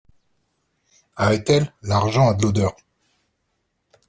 [1.15, 2.75] A Etel, l'argent a de l'odeur.